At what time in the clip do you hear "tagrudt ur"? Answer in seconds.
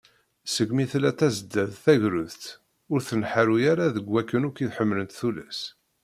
1.83-2.99